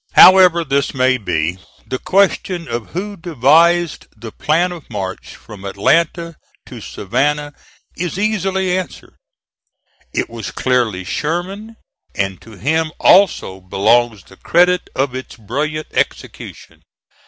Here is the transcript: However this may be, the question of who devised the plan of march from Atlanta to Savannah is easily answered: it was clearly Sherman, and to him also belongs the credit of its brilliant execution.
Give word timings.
However 0.13 0.63
this 0.63 0.95
may 0.95 1.19
be, 1.19 1.59
the 1.85 1.99
question 1.99 2.67
of 2.67 2.87
who 2.93 3.15
devised 3.15 4.07
the 4.19 4.31
plan 4.31 4.71
of 4.71 4.89
march 4.89 5.35
from 5.35 5.63
Atlanta 5.63 6.37
to 6.65 6.81
Savannah 6.81 7.53
is 7.95 8.17
easily 8.17 8.75
answered: 8.75 9.17
it 10.11 10.27
was 10.27 10.49
clearly 10.49 11.03
Sherman, 11.03 11.75
and 12.15 12.41
to 12.41 12.53
him 12.53 12.91
also 12.99 13.59
belongs 13.61 14.23
the 14.23 14.37
credit 14.37 14.89
of 14.95 15.13
its 15.13 15.35
brilliant 15.37 15.89
execution. 15.93 16.81